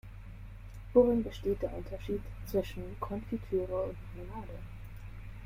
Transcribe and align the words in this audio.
Worin 0.95 1.21
besteht 1.21 1.61
der 1.61 1.75
Unterschied 1.75 2.21
zwischen 2.47 2.99
Konfitüre 2.99 3.83
und 3.83 3.97
Marmelade? 4.27 4.57